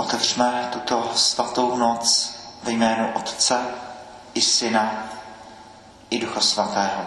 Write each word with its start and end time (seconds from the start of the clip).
Otevřme 0.00 0.68
tuto 0.72 1.12
svatou 1.14 1.76
noc 1.76 2.34
ve 2.62 2.72
jménu 2.72 3.12
Otce 3.12 3.60
i 4.34 4.40
Syna 4.40 5.08
i 6.10 6.18
Ducha 6.18 6.40
Svatého. 6.40 7.06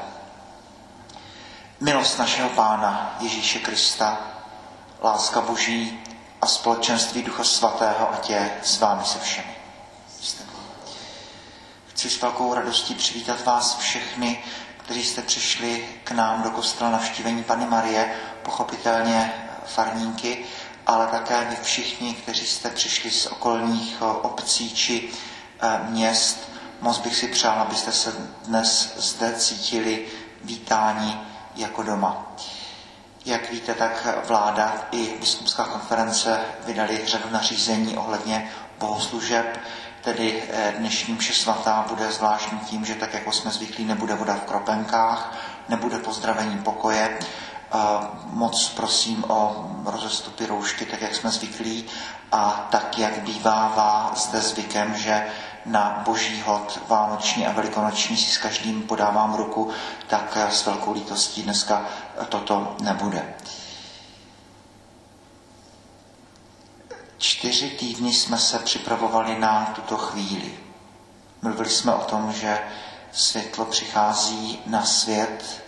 Milost 1.79 2.19
našeho 2.19 2.49
Pána 2.49 3.17
Ježíše 3.19 3.59
Krista, 3.59 4.17
láska 5.01 5.41
Boží 5.41 6.03
a 6.41 6.47
společenství 6.47 7.23
Ducha 7.23 7.43
Svatého, 7.43 8.13
ať 8.13 8.29
je 8.29 8.51
s 8.63 8.79
vámi 8.79 9.05
se 9.05 9.19
všemi. 9.19 9.55
Chci 11.87 12.09
s 12.09 12.21
velkou 12.21 12.53
radostí 12.53 12.95
přivítat 12.95 13.45
vás 13.45 13.77
všechny, 13.77 14.43
kteří 14.77 15.03
jste 15.03 15.21
přišli 15.21 15.89
k 16.03 16.11
nám 16.11 16.41
do 16.41 16.51
kostela 16.51 16.89
navštívení 16.89 17.43
Pany 17.43 17.65
Marie, 17.65 18.15
pochopitelně 18.43 19.33
farníky, 19.65 20.45
ale 20.87 21.07
také 21.07 21.45
vy 21.49 21.55
všichni, 21.61 22.13
kteří 22.13 22.47
jste 22.47 22.69
přišli 22.69 23.11
z 23.11 23.25
okolních 23.25 24.01
obcí 24.01 24.75
či 24.75 25.09
eh, 25.61 25.79
měst. 25.89 26.49
Moc 26.81 26.97
bych 26.97 27.15
si 27.15 27.27
přál, 27.27 27.61
abyste 27.61 27.91
se 27.91 28.13
dnes 28.45 28.93
zde 28.97 29.33
cítili 29.33 30.05
vítáni 30.43 31.17
jako 31.55 31.83
doma. 31.83 32.35
Jak 33.25 33.51
víte, 33.51 33.73
tak 33.73 34.07
vláda 34.27 34.87
i 34.91 35.13
biskupská 35.19 35.65
konference 35.65 36.39
vydali 36.65 37.01
řadu 37.05 37.29
nařízení 37.31 37.97
ohledně 37.97 38.51
bohoslužeb, 38.79 39.59
tedy 40.01 40.43
eh, 40.49 40.73
dnešní 40.77 41.13
mše 41.13 41.33
svatá 41.33 41.85
bude 41.89 42.11
zvláštní 42.11 42.59
tím, 42.59 42.85
že 42.85 42.95
tak, 42.95 43.13
jako 43.13 43.31
jsme 43.31 43.51
zvyklí, 43.51 43.85
nebude 43.85 44.15
voda 44.15 44.33
v 44.33 44.41
kropenkách, 44.41 45.37
nebude 45.69 45.97
pozdravení 45.97 46.57
pokoje, 46.57 47.19
moc 48.25 48.69
prosím 48.69 49.23
o 49.27 49.69
rozestupy 49.85 50.45
roušky, 50.45 50.85
tak 50.85 51.01
jak 51.01 51.15
jsme 51.15 51.29
zvyklí 51.29 51.85
a 52.31 52.67
tak, 52.71 52.99
jak 52.99 53.19
bývává 53.19 54.11
zde 54.15 54.41
zvykem, 54.41 54.97
že 54.97 55.27
na 55.65 56.01
boží 56.05 56.41
hod 56.41 56.79
vánoční 56.87 57.47
a 57.47 57.51
velikonoční 57.51 58.17
si 58.17 58.31
s 58.31 58.37
každým 58.37 58.81
podávám 58.83 59.33
ruku, 59.33 59.69
tak 60.07 60.37
s 60.37 60.65
velkou 60.65 60.93
lítostí 60.93 61.41
dneska 61.41 61.85
toto 62.29 62.75
nebude. 62.81 63.33
Čtyři 67.17 67.69
týdny 67.69 68.13
jsme 68.13 68.37
se 68.37 68.59
připravovali 68.59 69.39
na 69.39 69.71
tuto 69.75 69.97
chvíli. 69.97 70.59
Mluvili 71.41 71.69
jsme 71.69 71.93
o 71.93 72.03
tom, 72.03 72.33
že 72.33 72.59
světlo 73.11 73.65
přichází 73.65 74.59
na 74.65 74.85
svět 74.85 75.62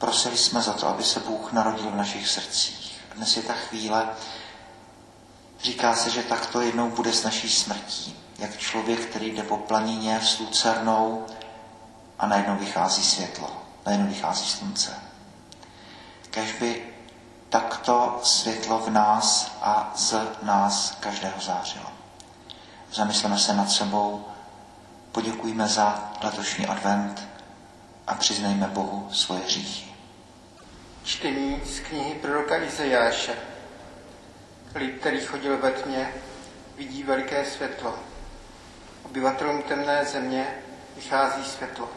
Prosili 0.00 0.36
jsme 0.36 0.62
za 0.62 0.72
to, 0.72 0.88
aby 0.88 1.04
se 1.04 1.20
Bůh 1.20 1.52
narodil 1.52 1.90
v 1.90 1.96
našich 1.96 2.28
srdcích. 2.28 3.00
Dnes 3.14 3.36
je 3.36 3.42
ta 3.42 3.52
chvíle, 3.52 4.08
říká 5.62 5.94
se, 5.94 6.10
že 6.10 6.22
takto 6.22 6.60
jednou 6.60 6.90
bude 6.90 7.12
s 7.12 7.24
naší 7.24 7.50
smrtí. 7.50 8.16
Jak 8.38 8.58
člověk, 8.58 9.00
který 9.00 9.30
jde 9.30 9.42
po 9.42 9.56
planině 9.56 10.20
s 10.22 10.38
lucernou 10.38 11.26
a 12.18 12.26
najednou 12.26 12.56
vychází 12.56 13.02
světlo, 13.02 13.50
najednou 13.86 14.06
vychází 14.06 14.46
slunce. 14.46 14.94
Kež 16.30 16.52
by 16.52 16.86
takto 17.48 18.20
světlo 18.22 18.78
v 18.78 18.90
nás 18.90 19.52
a 19.62 19.92
z 19.96 20.14
nás 20.42 20.96
každého 21.00 21.40
zářilo. 21.40 21.92
Zamysleme 22.92 23.38
se 23.38 23.54
nad 23.54 23.70
sebou, 23.70 24.24
poděkujme 25.12 25.68
za 25.68 26.12
letošní 26.22 26.66
advent 26.66 27.28
a 28.06 28.14
přiznejme 28.14 28.66
Bohu 28.66 29.08
svoje 29.12 29.40
hříchy. 29.40 29.89
Čtení 31.10 31.62
z 31.64 31.80
knihy 31.80 32.14
proroka 32.14 32.56
Izajáše. 32.56 33.34
Lid, 34.74 35.00
který 35.00 35.20
chodil 35.20 35.58
ve 35.58 35.70
tmě, 35.70 36.14
vidí 36.76 37.02
veliké 37.02 37.44
světlo. 37.44 37.98
Obyvatelům 39.04 39.62
temné 39.62 40.04
země 40.04 40.54
vychází 40.96 41.44
světlo. 41.44 41.90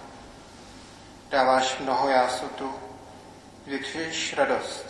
Dáváš 1.29 1.79
mnoho 1.79 2.09
jásotu, 2.09 2.73
vytřeš 3.65 4.33
radost. 4.33 4.85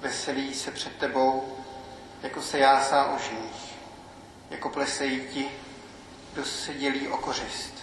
Veselí 0.00 0.54
se 0.54 0.70
před 0.70 0.96
tebou, 0.96 1.56
jako 2.22 2.42
se 2.42 2.58
jásá 2.58 3.04
o 3.04 3.18
žních, 3.18 3.74
jako 4.50 4.68
plesejí 4.68 5.20
ti, 5.32 5.48
kdo 6.32 6.44
se 6.44 6.74
dělí 6.74 7.08
o 7.08 7.16
kořist. 7.16 7.74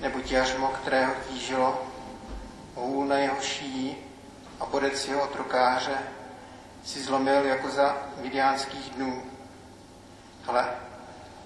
Nebo 0.00 0.20
jařmo, 0.30 0.68
kterého 0.68 1.14
tížilo, 1.28 1.86
hůl 2.74 3.06
na 3.06 3.18
jeho 3.18 3.40
šíji, 3.40 4.09
a 4.60 4.66
bodec 4.66 5.08
jeho 5.08 5.22
otrokáře 5.22 5.98
si 6.84 7.02
zlomil 7.02 7.44
jako 7.44 7.70
za 7.70 7.96
midiánských 8.20 8.90
dnů. 8.90 9.22
Ale 10.46 10.68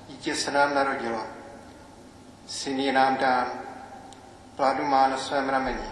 dítě 0.08 0.34
se 0.34 0.50
nám 0.50 0.74
narodilo, 0.74 1.26
syn 2.46 2.80
je 2.80 2.92
nám 2.92 3.16
dán, 3.16 3.52
vládu 4.56 4.84
má 4.84 5.08
na 5.08 5.18
svém 5.18 5.48
rameni 5.48 5.90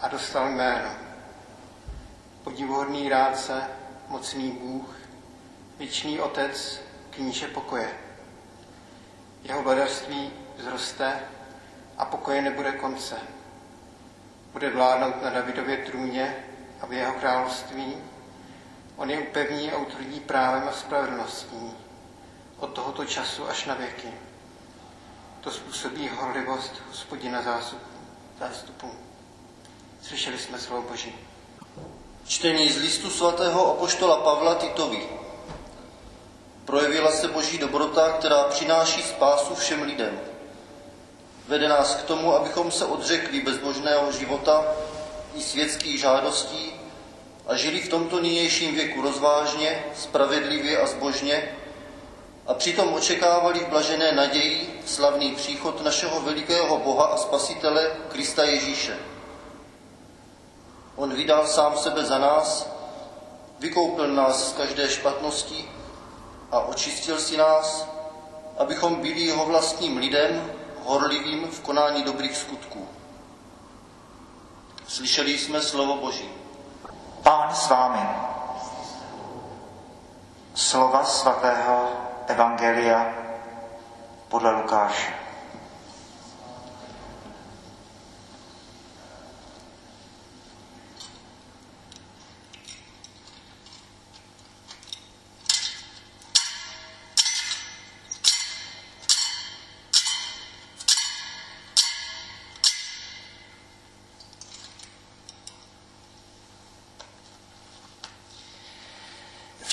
a 0.00 0.08
dostal 0.08 0.50
jméno. 0.50 0.90
Podivuhodný 2.44 3.08
rádce, 3.08 3.62
mocný 4.08 4.50
Bůh, 4.50 4.96
věčný 5.78 6.20
otec, 6.20 6.80
kníže 7.10 7.48
pokoje. 7.48 7.90
Jeho 9.42 9.62
vladarství 9.62 10.32
vzroste 10.58 11.20
a 11.98 12.04
pokoje 12.04 12.42
nebude 12.42 12.72
konce 12.72 13.16
bude 14.56 14.70
vládnout 14.70 15.22
na 15.22 15.30
Davidově 15.30 15.76
trůně 15.76 16.36
a 16.80 16.86
v 16.86 16.92
jeho 16.92 17.12
království. 17.12 17.96
On 18.96 19.10
je 19.10 19.18
upevní 19.18 19.72
a 19.72 19.78
utvrdí 19.78 20.20
právem 20.20 20.68
a 20.68 20.72
spravedlností 20.72 21.72
od 22.58 22.66
tohoto 22.66 23.04
času 23.04 23.48
až 23.48 23.64
na 23.64 23.74
věky. 23.74 24.08
To 25.40 25.50
způsobí 25.50 26.08
horlivost 26.08 26.72
hospodina 26.88 27.42
zástupu. 28.40 28.90
Slyšeli 30.02 30.38
jsme 30.38 30.58
slovo 30.58 30.88
Boží. 30.88 31.14
Čtení 32.26 32.72
z 32.72 32.80
listu 32.80 33.10
svatého 33.10 33.72
apoštola 33.72 34.16
Pavla 34.16 34.54
Titovi. 34.54 35.08
Projevila 36.64 37.10
se 37.10 37.28
boží 37.28 37.58
dobrota, 37.58 38.12
která 38.12 38.44
přináší 38.44 39.02
spásu 39.02 39.54
všem 39.54 39.82
lidem 39.82 40.20
Vede 41.48 41.68
nás 41.68 41.94
k 41.94 42.02
tomu, 42.02 42.34
abychom 42.34 42.70
se 42.70 42.84
odřekli 42.84 43.40
bezbožného 43.40 44.12
života 44.12 44.64
i 45.34 45.42
světských 45.42 46.00
žádostí 46.00 46.72
a 47.46 47.56
žili 47.56 47.80
v 47.80 47.88
tomto 47.88 48.20
nynějším 48.20 48.74
věku 48.74 49.02
rozvážně, 49.02 49.84
spravedlivě 49.96 50.80
a 50.80 50.86
zbožně 50.86 51.56
a 52.46 52.54
přitom 52.54 52.94
očekávali 52.94 53.60
v 53.60 53.68
blažené 53.68 54.12
naději 54.12 54.80
slavný 54.86 55.34
příchod 55.34 55.84
našeho 55.84 56.20
velikého 56.20 56.78
Boha 56.78 57.04
a 57.04 57.16
Spasitele 57.16 57.90
Krista 58.08 58.44
Ježíše. 58.44 58.98
On 60.96 61.14
vydal 61.14 61.46
sám 61.46 61.78
sebe 61.78 62.04
za 62.04 62.18
nás, 62.18 62.70
vykoupil 63.58 64.08
nás 64.08 64.50
z 64.50 64.52
každé 64.52 64.88
špatnosti 64.88 65.68
a 66.50 66.60
očistil 66.60 67.18
si 67.18 67.36
nás, 67.36 67.88
abychom 68.58 68.94
byli 68.94 69.20
jeho 69.20 69.46
vlastním 69.46 69.96
lidem, 69.96 70.52
horlivým 70.86 71.50
v 71.50 71.60
konání 71.60 72.02
dobrých 72.02 72.36
skutků. 72.36 72.88
Slyšeli 74.88 75.38
jsme 75.38 75.62
slovo 75.62 75.96
Boží. 75.96 76.28
Pán 77.22 77.54
s 77.54 77.68
vámi. 77.68 78.08
Slova 80.54 81.04
svatého 81.04 81.88
Evangelia 82.26 83.14
podle 84.28 84.50
Lukáše. 84.52 85.25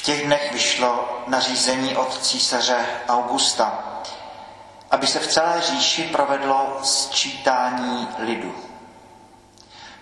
Těch 0.03 0.25
dnech 0.25 0.53
vyšlo 0.53 1.21
nařízení 1.27 1.97
od 1.97 2.23
císaře 2.23 2.85
Augusta, 3.07 3.83
aby 4.91 5.07
se 5.07 5.19
v 5.19 5.27
celé 5.27 5.61
říši 5.61 6.03
provedlo 6.03 6.79
sčítání 6.83 8.07
lidu. 8.19 8.55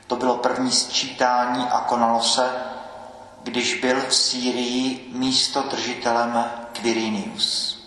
To 0.08 0.16
bylo 0.16 0.38
první 0.38 0.72
sčítání 0.72 1.68
a 1.72 1.80
konalo 1.80 2.24
se, 2.24 2.50
když 3.44 3.74
byl 3.82 4.02
v 4.02 4.16
Sýrii 4.16 5.10
místo 5.14 5.62
držitelem 5.62 6.52
Quirinius. 6.74 7.78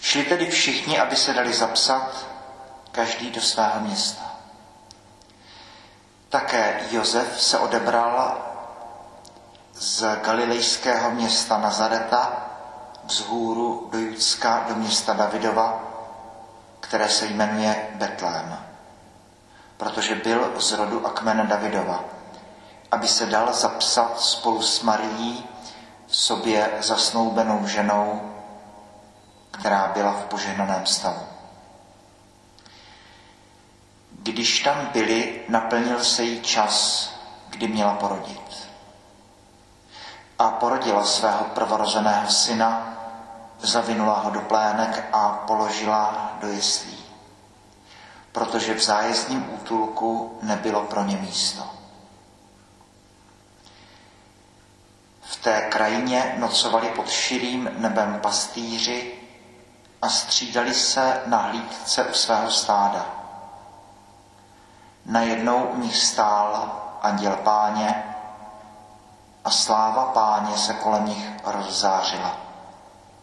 Šli 0.00 0.24
tedy 0.24 0.46
všichni, 0.50 0.98
aby 0.98 1.16
se 1.16 1.32
dali 1.34 1.52
zapsat, 1.52 2.26
každý 2.92 3.30
do 3.30 3.40
svého 3.40 3.80
města. 3.80 4.22
Také 6.28 6.80
Josef 6.90 7.42
se 7.42 7.58
odebral 7.58 8.38
z 9.78 10.04
galilejského 10.24 11.10
města 11.10 11.58
Nazareta 11.58 12.32
vzhůru 13.04 13.88
do 13.92 13.98
Judska, 13.98 14.64
do 14.68 14.74
města 14.74 15.12
Davidova, 15.12 15.82
které 16.80 17.08
se 17.08 17.26
jmenuje 17.26 17.88
Betlém, 17.94 18.58
protože 19.76 20.14
byl 20.14 20.52
z 20.60 20.72
rodu 20.72 21.06
a 21.06 21.10
kmene 21.10 21.44
Davidova, 21.44 22.04
aby 22.92 23.08
se 23.08 23.26
dal 23.26 23.52
zapsat 23.52 24.20
spolu 24.20 24.62
s 24.62 24.82
Marií, 24.82 25.46
sobě 26.06 26.70
zasnoubenou 26.80 27.66
ženou, 27.66 28.34
která 29.50 29.90
byla 29.94 30.12
v 30.12 30.24
požehnaném 30.24 30.86
stavu. 30.86 31.26
Když 34.10 34.58
tam 34.62 34.86
byli, 34.92 35.42
naplnil 35.48 36.04
se 36.04 36.22
jí 36.22 36.40
čas, 36.40 37.10
kdy 37.50 37.68
měla 37.68 37.94
porodit. 37.94 38.63
A 40.38 40.50
porodila 40.50 41.04
svého 41.04 41.44
prvorozeného 41.44 42.30
syna, 42.30 42.94
zavinula 43.60 44.18
ho 44.18 44.30
do 44.30 44.40
plének 44.40 45.04
a 45.12 45.28
položila 45.46 46.32
do 46.40 46.48
jeslí, 46.48 46.98
protože 48.32 48.74
v 48.74 48.84
zájezdním 48.84 49.54
útulku 49.54 50.38
nebylo 50.42 50.82
pro 50.82 51.04
ně 51.04 51.16
místo. 51.16 51.62
V 55.22 55.36
té 55.36 55.60
krajině 55.60 56.34
nocovali 56.38 56.88
pod 56.88 57.10
širým 57.10 57.70
nebem 57.76 58.20
pastýři 58.20 59.14
a 60.02 60.08
střídali 60.08 60.74
se 60.74 61.22
na 61.26 61.38
hlídce 61.38 62.04
u 62.04 62.12
svého 62.12 62.50
stáda. 62.50 63.06
Najednou 65.06 65.64
u 65.64 65.78
nich 65.78 65.96
stál 65.96 66.80
anděl 67.02 67.36
páně 67.36 68.13
a 69.44 69.50
sláva 69.50 70.04
páně 70.04 70.58
se 70.58 70.74
kolem 70.74 71.06
nich 71.06 71.30
rozzářila 71.44 72.36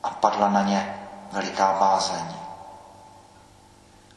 a 0.04 0.10
padla 0.10 0.50
na 0.50 0.62
ně 0.62 1.08
veliká 1.32 1.74
bázeň. 1.80 2.36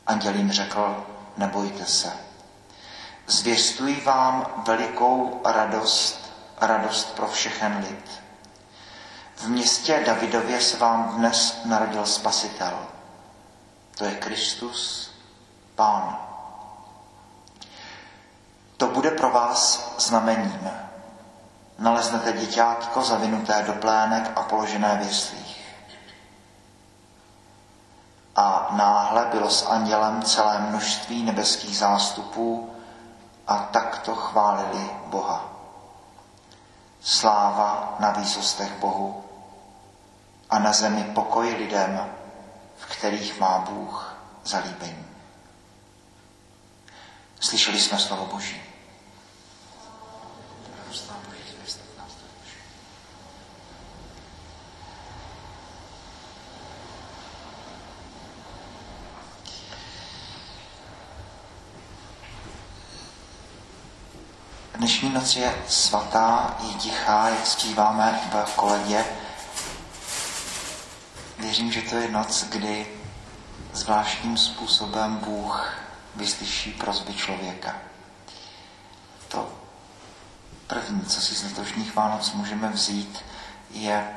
Anděl 0.07 0.35
jim 0.35 0.53
řekl, 0.53 1.07
nebojte 1.37 1.87
se. 1.87 2.13
Zvěstuji 3.27 4.01
vám 4.01 4.63
velikou 4.67 5.41
radost, 5.45 6.33
radost 6.61 7.15
pro 7.15 7.27
všechen 7.27 7.85
lid. 7.89 8.23
V 9.37 9.49
městě 9.49 10.03
Davidově 10.07 10.61
se 10.61 10.77
vám 10.77 11.17
dnes 11.17 11.61
narodil 11.65 12.07
Spasitel. 12.07 12.87
To 13.99 14.05
je 14.05 14.15
Kristus, 14.15 15.11
Pán. 15.75 16.19
To 18.77 18.87
bude 18.87 19.11
pro 19.11 19.31
vás 19.31 19.95
znamením. 19.99 20.71
Naleznete 21.79 22.33
děťátko 22.33 23.03
zavinuté 23.03 23.63
do 23.63 23.73
plének 23.73 24.31
a 24.37 24.43
položené 24.43 24.99
v 25.03 25.07
jeslích. 25.07 25.65
A 28.37 28.69
náhle 28.71 29.25
bylo 29.25 29.51
s 29.51 29.67
andělem 29.67 30.23
celé 30.23 30.59
množství 30.61 31.23
nebeských 31.23 31.79
zástupů 31.79 32.75
a 33.47 33.57
takto 33.59 34.15
chválili 34.15 34.91
Boha. 35.07 35.45
Sláva 37.01 37.97
na 37.99 38.11
výsostech 38.11 38.73
Bohu 38.79 39.25
a 40.51 40.59
na 40.59 40.73
zemi 40.73 41.05
pokoj 41.15 41.55
lidem, 41.55 42.11
v 42.77 42.87
kterých 42.87 43.41
má 43.41 43.59
Bůh 43.59 44.17
zalíbení. 44.45 45.07
Slyšeli 47.41 47.81
jsme 47.81 47.99
slovo 47.99 48.27
Boží. 48.27 48.74
Dnešní 64.75 65.11
noc 65.11 65.37
je 65.37 65.65
svatá, 65.69 66.57
je 66.61 66.75
tichá, 66.75 67.29
jak 67.29 67.47
zpíváme 67.47 68.21
v 68.45 68.55
koledě. 68.55 69.05
Věřím, 71.39 71.73
že 71.73 71.83
to 71.83 71.97
je 71.97 72.11
noc, 72.11 72.45
kdy 72.45 72.87
zvláštním 73.73 74.37
způsobem 74.37 75.17
Bůh 75.17 75.75
vyslyší 76.15 76.73
prozby 76.73 77.15
člověka. 77.15 77.77
To 79.29 79.53
první, 80.67 81.03
co 81.07 81.21
si 81.21 81.35
z 81.35 81.43
letošních 81.43 81.95
Vánoc 81.95 82.33
můžeme 82.33 82.69
vzít, 82.69 83.25
je 83.71 84.17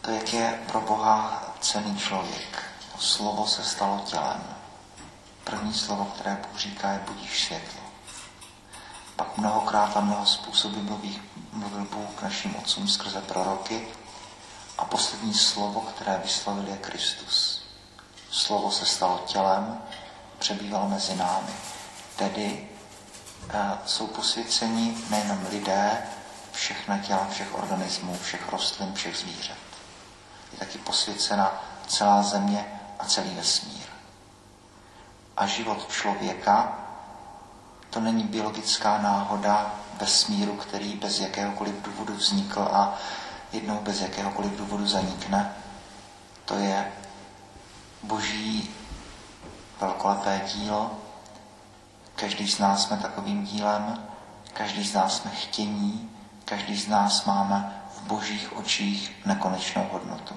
to, 0.00 0.10
jak 0.10 0.32
je 0.32 0.62
pro 0.66 0.80
Boha 0.80 1.42
cený 1.60 1.98
člověk. 1.98 2.62
Slovo 2.98 3.46
se 3.46 3.64
stalo 3.64 4.02
tělem. 4.06 4.44
První 5.44 5.74
slovo, 5.74 6.04
které 6.04 6.38
Bůh 6.48 6.60
říká, 6.60 6.90
je 6.90 7.00
budíš 7.06 7.44
světlo. 7.44 7.89
Pak 9.20 9.38
mnohokrát 9.38 9.96
a 9.96 10.00
mnoho 10.00 10.26
způsoby 10.26 10.80
mluví, 10.80 11.22
mluvil 11.52 11.84
Bůh 11.84 12.10
k 12.14 12.22
našim 12.22 12.56
otcům 12.56 12.88
skrze 12.88 13.20
proroky. 13.20 13.88
A 14.78 14.84
poslední 14.84 15.34
slovo, 15.34 15.80
které 15.80 16.20
vyslovil, 16.24 16.68
je 16.68 16.76
Kristus. 16.76 17.62
Slovo 18.30 18.70
se 18.70 18.86
stalo 18.86 19.22
tělem, 19.26 19.82
přebývalo 20.38 20.88
mezi 20.88 21.16
námi. 21.16 21.52
Tedy 22.16 22.68
e, 23.50 23.78
jsou 23.86 24.06
posvěceni 24.06 24.96
nejenom 25.10 25.46
lidé, 25.50 26.02
všechna 26.52 26.98
těla, 26.98 27.28
všech 27.30 27.54
organismů, 27.54 28.18
všech 28.22 28.48
rostlin, 28.52 28.94
všech 28.94 29.16
zvířat. 29.16 29.58
Je 30.52 30.58
taky 30.58 30.78
posvěcena 30.78 31.64
celá 31.86 32.22
země 32.22 32.80
a 32.98 33.04
celý 33.04 33.34
vesmír. 33.34 33.86
A 35.36 35.46
život 35.46 35.92
člověka 35.92 36.80
to 37.90 38.00
není 38.00 38.24
biologická 38.24 38.98
náhoda 38.98 39.74
vesmíru, 40.00 40.56
který 40.56 40.94
bez 40.96 41.20
jakéhokoliv 41.20 41.74
důvodu 41.82 42.14
vznikl 42.14 42.60
a 42.60 42.94
jednou 43.52 43.78
bez 43.78 44.00
jakéhokoliv 44.00 44.56
důvodu 44.56 44.86
zanikne. 44.86 45.54
To 46.44 46.54
je 46.54 46.92
boží 48.02 48.70
velkolepé 49.80 50.40
dílo. 50.54 50.90
Každý 52.14 52.48
z 52.48 52.58
nás 52.58 52.82
jsme 52.82 52.96
takovým 52.96 53.44
dílem, 53.44 54.06
každý 54.52 54.84
z 54.84 54.94
nás 54.94 55.16
jsme 55.16 55.30
chtění, 55.30 56.10
každý 56.44 56.76
z 56.76 56.88
nás 56.88 57.24
máme 57.24 57.82
v 57.96 58.02
božích 58.02 58.56
očích 58.56 59.26
nekonečnou 59.26 59.88
hodnotu. 59.92 60.34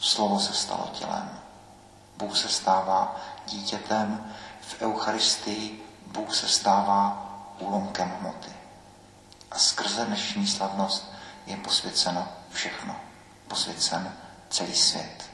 Slovo 0.00 0.40
se 0.40 0.52
stalo 0.52 0.90
tělem. 0.92 1.30
Bůh 2.16 2.38
se 2.38 2.48
stává 2.48 3.16
dítětem 3.46 4.32
v 4.60 4.82
Eucharistii, 4.82 5.82
Bůh 6.12 6.34
se 6.34 6.48
stává 6.48 7.28
úlomkem 7.58 8.12
hmoty. 8.20 8.52
A 9.50 9.58
skrze 9.58 10.04
dnešní 10.04 10.46
slavnost 10.46 11.12
je 11.46 11.56
posvěceno 11.56 12.28
všechno. 12.50 12.96
Posvěcen 13.48 14.16
celý 14.48 14.74
svět. 14.74 15.30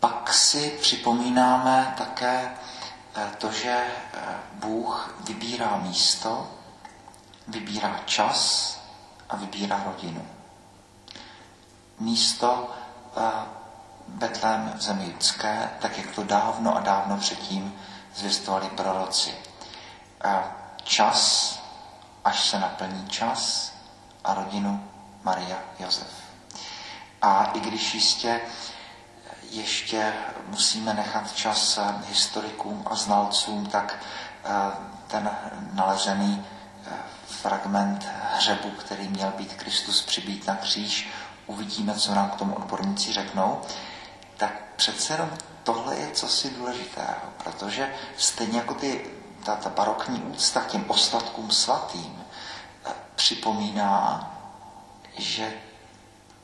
Pak 0.00 0.34
si 0.34 0.78
připomínáme 0.80 1.94
také 1.98 2.50
eh, 3.14 3.30
to, 3.38 3.52
že 3.52 3.70
eh, 3.70 4.20
Bůh 4.52 5.14
vybírá 5.20 5.76
místo, 5.76 6.50
vybírá 7.48 8.00
čas 8.04 8.72
a 9.28 9.36
vybírá 9.36 9.82
rodinu. 9.84 10.28
Místo 11.98 12.74
eh, 13.16 13.65
Betlém 14.08 14.72
v 14.76 14.82
zemi 14.82 15.04
judské, 15.04 15.70
tak 15.80 15.98
jak 15.98 16.10
to 16.14 16.24
dávno 16.24 16.76
a 16.76 16.80
dávno 16.80 17.16
předtím 17.16 17.74
zvěstovali 18.14 18.68
proroci. 18.68 19.34
Čas, 20.84 21.52
až 22.24 22.48
se 22.48 22.58
naplní 22.58 23.08
čas, 23.08 23.72
a 24.24 24.34
rodinu 24.34 24.84
Maria 25.24 25.56
Josef. 25.78 26.10
A 27.22 27.44
i 27.54 27.60
když 27.60 27.94
jistě 27.94 28.40
ještě 29.50 30.12
musíme 30.48 30.94
nechat 30.94 31.32
čas 31.32 31.78
historikům 32.08 32.82
a 32.90 32.94
znalcům, 32.94 33.66
tak 33.66 33.98
eh, 34.44 34.50
ten 35.06 35.30
nalezený 35.72 36.44
eh, 36.86 36.90
fragment 37.26 38.06
hřebu, 38.34 38.70
který 38.70 39.08
měl 39.08 39.30
být 39.36 39.54
Kristus 39.54 40.02
přibít 40.02 40.46
na 40.46 40.54
kříž, 40.56 41.08
uvidíme, 41.46 41.94
co 41.94 42.14
nám 42.14 42.30
k 42.30 42.34
tomu 42.36 42.54
odborníci 42.54 43.12
řeknou 43.12 43.60
tak 44.36 44.52
přece 44.76 45.12
jenom 45.12 45.30
tohle 45.64 45.96
je 45.96 46.10
cosi 46.10 46.50
důležitého, 46.50 47.20
protože 47.44 47.94
stejně 48.16 48.58
jako 48.58 48.74
ty, 48.74 49.10
ta, 49.44 49.56
ta 49.56 49.70
barokní 49.70 50.22
úcta 50.22 50.60
k 50.60 50.66
těm 50.66 50.84
ostatkům 50.88 51.50
svatým 51.50 52.24
eh, 52.86 52.90
připomíná, 53.14 54.30
že 55.18 55.52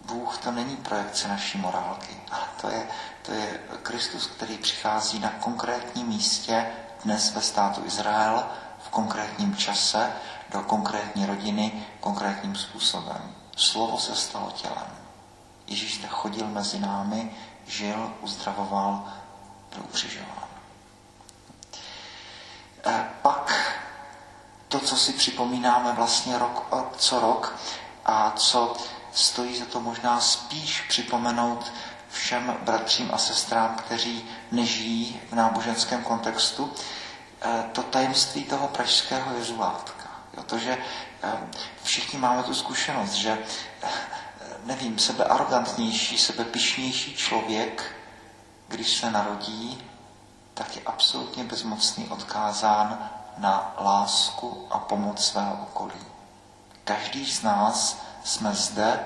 Bůh 0.04 0.38
to 0.38 0.52
není 0.52 0.76
projekce 0.76 1.28
naší 1.28 1.58
morálky, 1.58 2.16
ale 2.30 2.44
to 2.60 2.70
je, 2.70 2.88
to 3.22 3.32
je 3.32 3.60
Kristus, 3.82 4.26
který 4.26 4.58
přichází 4.58 5.18
na 5.18 5.30
konkrétním 5.30 6.06
místě 6.06 6.66
dnes 7.04 7.34
ve 7.34 7.40
státu 7.40 7.82
Izrael, 7.86 8.46
v 8.78 8.88
konkrétním 8.88 9.56
čase, 9.56 10.12
do 10.50 10.60
konkrétní 10.62 11.26
rodiny, 11.26 11.86
konkrétním 12.00 12.56
způsobem. 12.56 13.34
Slovo 13.56 13.98
se 13.98 14.16
stalo 14.16 14.50
tělem. 14.50 14.86
Ježíš 15.66 16.06
chodil 16.08 16.46
mezi 16.48 16.78
námi, 16.78 17.30
žil, 17.66 18.12
uzdravoval, 18.20 19.12
byl 19.74 19.84
ukřižován. 19.84 20.48
E, 22.86 23.06
pak 23.22 23.72
to, 24.68 24.80
co 24.80 24.96
si 24.96 25.12
připomínáme 25.12 25.92
vlastně 25.92 26.38
rok 26.38 26.66
co 26.96 27.20
rok 27.20 27.56
a 28.04 28.30
co 28.30 28.76
stojí 29.12 29.58
za 29.58 29.64
to 29.64 29.80
možná 29.80 30.20
spíš 30.20 30.80
připomenout 30.80 31.72
všem 32.10 32.56
bratřím 32.62 33.10
a 33.12 33.18
sestrám, 33.18 33.76
kteří 33.76 34.24
nežijí 34.52 35.20
v 35.30 35.34
náboženském 35.34 36.02
kontextu, 36.02 36.72
eh, 37.42 37.64
to 37.72 37.82
tajemství 37.82 38.44
toho 38.44 38.68
pražského 38.68 39.36
jezulátka. 39.36 40.04
Jo, 40.36 40.42
to, 40.42 40.58
že 40.58 40.78
eh, 41.22 41.32
všichni 41.82 42.18
máme 42.18 42.42
tu 42.42 42.54
zkušenost, 42.54 43.12
že 43.12 43.38
eh, 43.82 43.88
nevím, 44.64 44.98
sebe 44.98 45.24
arrogantnější, 45.24 46.18
sebe 46.18 46.44
pišnější 46.44 47.16
člověk, 47.16 47.96
když 48.68 48.96
se 48.96 49.10
narodí, 49.10 49.84
tak 50.54 50.76
je 50.76 50.82
absolutně 50.82 51.44
bezmocný 51.44 52.08
odkázán 52.08 53.10
na 53.38 53.74
lásku 53.80 54.66
a 54.70 54.78
pomoc 54.78 55.24
svého 55.24 55.58
okolí. 55.62 56.00
Každý 56.84 57.32
z 57.32 57.42
nás 57.42 58.02
jsme 58.24 58.54
zde, 58.54 59.04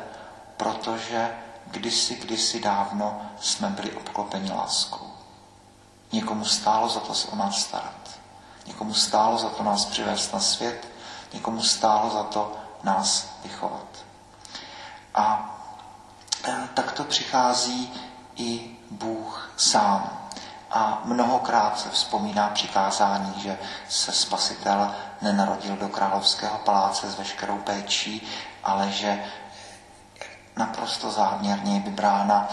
protože 0.57 1.37
kdysi, 1.67 2.15
kdysi 2.15 2.61
dávno 2.61 3.21
jsme 3.41 3.69
byli 3.69 3.93
obklopeni 3.93 4.53
láskou. 4.53 5.11
Někomu 6.13 6.45
stálo 6.45 6.89
za 6.89 7.01
to 7.01 7.15
se 7.15 7.29
o 7.29 7.37
nás 7.37 7.61
starat. 7.61 8.11
Někomu 8.67 8.95
stálo 8.95 9.39
za 9.39 9.49
to 9.49 9.63
nás 9.63 9.85
přivést 9.85 10.33
na 10.33 10.41
svět, 10.41 10.89
někomu 11.33 11.63
stálo 11.63 12.11
za 12.11 12.23
to 12.23 12.53
nás 12.83 13.29
vychovat. 13.43 14.06
A 15.17 15.57
e, 16.49 16.69
tak 16.75 16.93
to 16.93 17.05
přichází 17.05 17.93
i 18.37 18.77
Bůh 18.91 19.51
sám. 19.57 20.11
A 20.71 21.01
mnohokrát 21.05 21.81
se 21.81 21.91
vzpomíná 21.91 22.49
přikázání, 22.49 23.35
že 23.37 23.59
se 23.89 24.13
spasitel 24.13 24.95
nenarodil 25.23 25.77
do 25.77 25.89
královského 25.89 26.59
paláce 26.59 27.11
s 27.11 27.19
veškerou 27.19 27.59
péčí, 27.59 28.29
ale 28.65 28.91
že 28.91 29.25
naprosto 30.57 31.11
záměrně 31.11 31.75
je 31.75 31.81
vybrána 31.81 32.49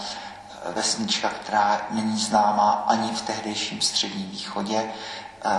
vesnička, 0.74 1.30
která 1.30 1.80
není 1.90 2.18
známá 2.18 2.84
ani 2.86 3.12
v 3.12 3.22
tehdejším 3.22 3.80
středním 3.80 4.30
východě, 4.30 4.90
eh, 5.44 5.50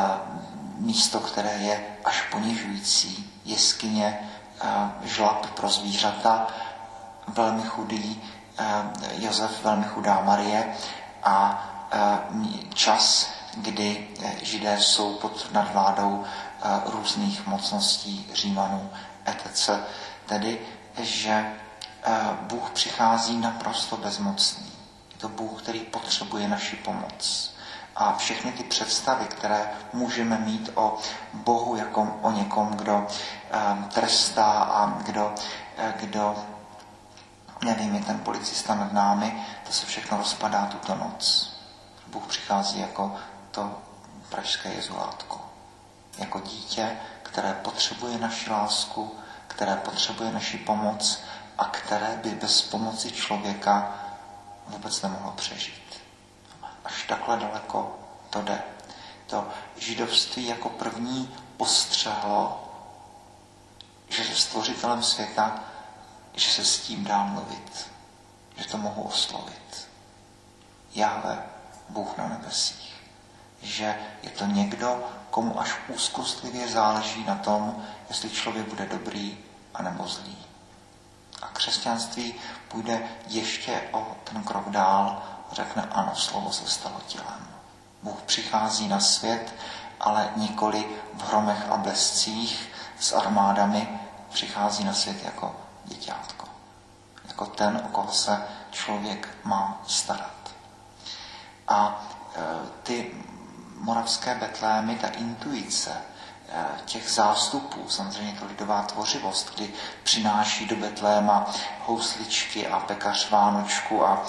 místo, 0.78 1.20
které 1.20 1.54
je 1.54 1.86
až 2.06 2.22
ponižující, 2.22 3.32
jeskyně, 3.46 4.20
žlab 5.04 5.46
pro 5.46 5.70
zvířata, 5.70 6.48
velmi 7.28 7.64
chudý 7.64 8.22
eh, 8.58 8.66
Josef, 9.14 9.64
velmi 9.64 9.86
chudá 9.86 10.22
Marie 10.22 10.76
a 11.24 11.72
čas, 12.74 13.30
kdy 13.58 14.08
židé 14.42 14.80
jsou 14.82 15.14
pod 15.16 15.50
nadvládou 15.52 16.24
různých 16.86 17.48
mocností 17.48 18.30
Římanů, 18.34 18.90
etc. 19.26 19.70
Tedy, 20.26 20.60
že 20.98 21.54
Bůh 22.42 22.70
přichází 22.70 23.38
naprosto 23.38 23.98
bezmocný. 23.98 24.72
Je 25.12 25.18
to 25.18 25.30
Bůh, 25.30 25.62
který 25.62 25.80
potřebuje 25.80 26.48
naši 26.48 26.76
pomoc. 26.76 27.52
A 27.96 28.16
všechny 28.18 28.52
ty 28.52 28.64
představy, 28.64 29.26
které 29.26 29.72
můžeme 29.94 30.38
mít 30.38 30.70
o 30.76 30.98
Bohu 31.34 31.76
jako 31.76 32.18
o 32.22 32.32
někom, 32.32 32.70
kdo 32.70 33.08
trestá 33.94 34.52
a 34.52 35.02
kdo, 35.02 35.34
kdo 36.00 36.36
nevím, 37.66 37.96
je 37.96 38.04
ten 38.04 38.20
policista 38.20 38.76
nad 38.76 38.94
námi, 38.94 39.46
to 39.68 39.74
se 39.74 39.86
všechno 39.86 40.18
rozpadá 40.18 40.66
tuto 40.66 40.96
noc. 40.96 41.54
Bůh 42.08 42.24
přichází 42.28 42.80
jako 42.80 43.16
to 43.52 43.82
pražské 44.30 44.74
jezulátko. 44.74 45.42
Jako 46.18 46.40
dítě, 46.40 46.98
které 47.24 47.54
potřebuje 47.54 48.18
naši 48.18 48.50
lásku, 48.50 49.16
které 49.48 49.76
potřebuje 49.76 50.32
naši 50.32 50.58
pomoc 50.58 51.24
a 51.58 51.66
které 51.66 52.20
by 52.24 52.30
bez 52.30 52.62
pomoci 52.62 53.12
člověka 53.12 53.94
vůbec 54.68 55.02
nemohlo 55.02 55.32
přežít. 55.32 56.02
Až 56.86 57.04
takhle 57.04 57.38
daleko 57.38 58.00
to 58.30 58.42
jde. 58.42 58.64
To 59.28 59.48
židovství 59.78 60.48
jako 60.48 60.70
první 60.70 61.36
postřehlo, 61.58 62.62
že 64.10 64.36
stvořitelem 64.36 65.04
světa, 65.04 65.60
že 66.36 66.52
se 66.52 66.66
s 66.66 66.80
tím 66.80 67.04
dá 67.04 67.24
mluvit, 67.24 67.92
že 68.58 68.68
to 68.68 68.78
mohu 68.78 69.04
oslovit. 69.04 69.88
Jáve, 70.96 71.44
Bůh 71.90 72.18
na 72.18 72.28
nebesích. 72.28 72.96
Že 73.62 73.96
je 74.24 74.30
to 74.30 74.46
někdo, 74.46 75.04
komu 75.30 75.60
až 75.60 75.76
úzkostlivě 75.88 76.68
záleží 76.68 77.24
na 77.24 77.36
tom, 77.36 77.86
jestli 78.10 78.30
člověk 78.30 78.68
bude 78.68 78.86
dobrý 78.86 79.38
anebo 79.74 80.08
zlý. 80.08 80.38
A 81.42 81.48
křesťanství 81.48 82.34
půjde 82.68 83.10
ještě 83.28 83.82
o 83.92 84.18
ten 84.24 84.44
krok 84.44 84.70
dál 84.70 85.24
a 85.52 85.56
řekne 85.56 85.88
ano, 85.92 86.16
slovo 86.16 86.52
se 86.52 86.68
stalo 86.68 87.02
tělem. 87.08 87.48
Bůh 88.04 88.22
přichází 88.22 88.88
na 88.88 89.00
svět, 89.00 89.54
ale 90.00 90.30
nikoli 90.36 90.86
v 91.14 91.28
hromech 91.28 91.72
a 91.72 91.78
blescích 91.78 92.70
s 93.00 93.14
armádami, 93.14 94.00
přichází 94.30 94.84
na 94.84 94.94
svět 94.94 95.26
jako 95.26 95.65
děťátko. 95.86 96.48
Jako 97.28 97.46
ten, 97.46 97.82
o 97.86 97.88
koho 97.88 98.12
se 98.12 98.48
člověk 98.72 99.38
má 99.44 99.82
starat. 99.88 100.52
A 101.68 102.08
e, 102.36 102.42
ty 102.84 103.12
moravské 103.76 104.36
betlémy, 104.36 104.96
ta 104.96 105.08
intuice, 105.08 106.02
Eh, 106.50 106.66
těch 106.86 107.12
zástupů, 107.12 107.90
samozřejmě 107.90 108.34
to 108.40 108.46
lidová 108.46 108.82
tvořivost, 108.82 109.56
kdy 109.56 109.74
přináší 110.04 110.66
do 110.66 110.76
Betléma 110.76 111.46
housličky 111.86 112.68
a 112.68 112.80
pekař 112.80 113.30
Vánočku 113.30 114.06
a, 114.06 114.26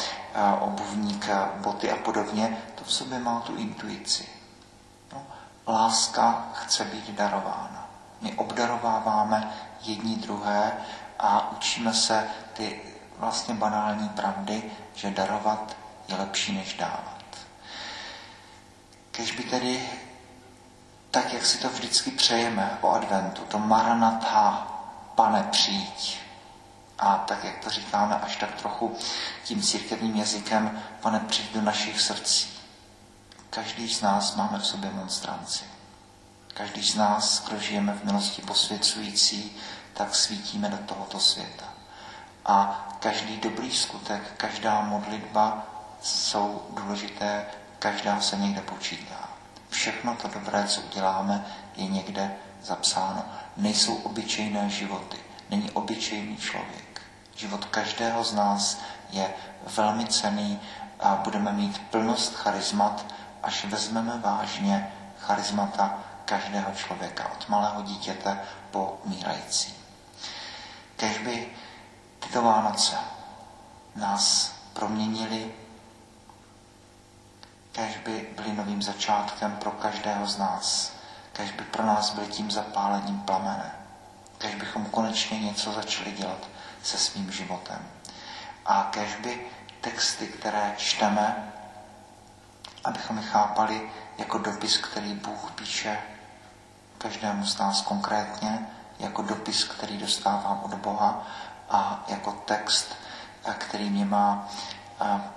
obuvník, 0.60 1.28
a 1.28 1.50
boty 1.56 1.90
a 1.90 1.96
podobně, 1.96 2.58
to 2.74 2.84
v 2.84 2.92
sobě 2.92 3.18
má 3.18 3.40
tu 3.40 3.56
intuici. 3.56 4.28
No, 5.12 5.22
láska 5.66 6.46
chce 6.52 6.84
být 6.84 7.10
darována. 7.10 7.88
My 8.20 8.32
obdarováváme 8.32 9.52
jedni 9.82 10.16
druhé 10.16 10.72
a 11.18 11.52
učíme 11.52 11.94
se 11.94 12.28
ty 12.52 12.80
vlastně 13.18 13.54
banální 13.54 14.08
pravdy, 14.08 14.62
že 14.94 15.10
darovat 15.10 15.76
je 16.08 16.16
lepší 16.16 16.52
než 16.52 16.74
dávat. 16.74 17.24
Kež 19.10 19.32
by 19.32 19.42
tedy 19.42 19.88
tak, 21.10 21.32
jak 21.32 21.46
si 21.46 21.58
to 21.58 21.68
vždycky 21.68 22.10
přejeme 22.10 22.78
o 22.80 22.90
adventu, 22.90 23.42
to 23.42 23.58
maranatha, 23.58 24.66
pane, 25.14 25.42
přijď. 25.42 26.18
A 26.98 27.16
tak, 27.16 27.44
jak 27.44 27.64
to 27.64 27.70
říkáme 27.70 28.14
až 28.14 28.36
tak 28.36 28.54
trochu 28.54 28.96
tím 29.44 29.62
církevním 29.62 30.16
jazykem, 30.16 30.82
pane, 31.00 31.20
přijď 31.20 31.52
do 31.52 31.62
našich 31.62 32.00
srdcí. 32.00 32.48
Každý 33.50 33.94
z 33.94 34.00
nás 34.02 34.36
máme 34.36 34.58
v 34.58 34.66
sobě 34.66 34.90
monstranci. 34.90 35.64
Každý 36.54 36.82
z 36.82 36.94
nás, 36.94 37.44
kdo 37.48 37.58
žijeme 37.58 37.92
v 37.92 38.04
milosti 38.04 38.42
posvěcující, 38.42 39.56
tak 39.96 40.14
svítíme 40.14 40.68
do 40.68 40.76
tohoto 40.76 41.20
světa. 41.20 41.64
A 42.46 42.86
každý 43.00 43.36
dobrý 43.36 43.72
skutek, 43.72 44.32
každá 44.36 44.80
modlitba 44.80 45.66
jsou 46.02 46.62
důležité, 46.70 47.46
každá 47.78 48.20
se 48.20 48.36
někde 48.36 48.60
počítá. 48.60 49.28
Všechno 49.70 50.16
to 50.16 50.28
dobré, 50.28 50.64
co 50.64 50.80
uděláme, 50.80 51.46
je 51.76 51.86
někde 51.86 52.36
zapsáno. 52.62 53.24
Nejsou 53.56 53.94
obyčejné 53.94 54.70
životy. 54.70 55.16
Není 55.50 55.70
obyčejný 55.70 56.36
člověk. 56.36 57.02
Život 57.36 57.64
každého 57.64 58.24
z 58.24 58.34
nás 58.34 58.80
je 59.10 59.34
velmi 59.76 60.06
cený 60.06 60.60
a 61.00 61.14
budeme 61.14 61.52
mít 61.52 61.78
plnost 61.78 62.34
charizmat, 62.34 63.04
až 63.42 63.64
vezmeme 63.64 64.18
vážně 64.18 64.92
charizmata 65.18 65.98
každého 66.24 66.72
člověka, 66.74 67.30
od 67.32 67.48
malého 67.48 67.82
dítěte 67.82 68.40
po 68.70 68.98
mírající. 69.04 69.85
Kež 70.96 71.18
by 71.18 71.48
tyto 72.20 72.42
Vánoce 72.42 72.96
nás 73.96 74.54
proměnili 74.72 75.52
kež 77.76 77.96
by 77.96 78.28
byli 78.36 78.52
novým 78.52 78.82
začátkem 78.82 79.56
pro 79.56 79.70
každého 79.70 80.26
z 80.26 80.38
nás, 80.38 80.92
kež 81.32 81.52
by 81.52 81.64
pro 81.64 81.86
nás 81.86 82.10
byli 82.14 82.26
tím 82.26 82.50
zapálením 82.50 83.20
plamene, 83.20 83.72
kež 84.38 84.54
bychom 84.54 84.86
konečně 84.86 85.40
něco 85.40 85.72
začali 85.72 86.12
dělat 86.12 86.48
se 86.82 86.98
svým 86.98 87.32
životem. 87.32 87.78
A 88.66 88.88
kež 88.90 89.16
by 89.16 89.46
texty, 89.80 90.26
které 90.26 90.74
čteme, 90.76 91.52
abychom 92.84 93.16
je 93.16 93.22
chápali 93.22 93.90
jako 94.18 94.38
dopis, 94.38 94.76
který 94.76 95.14
Bůh 95.14 95.52
píše 95.54 95.98
každému 96.98 97.46
z 97.46 97.58
nás 97.58 97.82
konkrétně, 97.82 98.68
jako 98.98 99.22
dopis, 99.22 99.64
který 99.64 99.98
dostávám 99.98 100.60
od 100.64 100.74
Boha 100.74 101.26
a 101.70 102.04
jako 102.08 102.32
text, 102.32 102.94
který 103.58 103.90
mě 103.90 104.04
má 104.04 104.48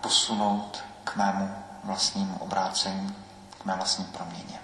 posunout 0.01 0.83
k 1.03 1.15
mému 1.15 1.55
vlastnímu 1.83 2.37
obrácení, 2.37 3.15
k 3.61 3.65
mé 3.65 3.75
vlastní 3.75 4.05
proměně. 4.05 4.59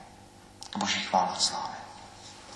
Boží 0.78 1.00
chvála 1.00 1.36
sláva. 1.36 1.75